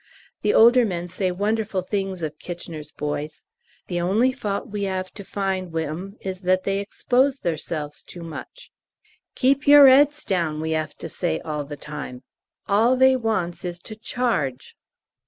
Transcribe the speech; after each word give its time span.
The 0.41 0.55
older 0.55 0.83
men 0.83 1.07
say 1.07 1.29
wonderful 1.29 1.83
things 1.83 2.23
of 2.23 2.39
K.'s 2.39 2.91
boys: 2.91 3.43
"The 3.85 4.01
only 4.01 4.31
fault 4.31 4.65
we 4.67 4.87
'ave 4.89 5.11
to 5.13 5.23
find 5.23 5.71
wi' 5.71 5.83
'em 5.83 6.15
is 6.21 6.41
that 6.41 6.63
they 6.63 6.79
expose 6.79 7.35
theirselves 7.35 8.01
too 8.01 8.23
much. 8.23 8.71
'Keep 9.35 9.67
your 9.67 9.87
'eads 9.87 10.25
down!' 10.25 10.59
we 10.59 10.75
'ave 10.75 10.93
to 10.97 11.07
say 11.07 11.39
all 11.41 11.65
the 11.65 11.77
time. 11.77 12.23
All 12.67 12.95
they 12.97 13.15
wants 13.15 13.63
is 13.63 13.77
to 13.81 13.95
charge." 13.95 14.75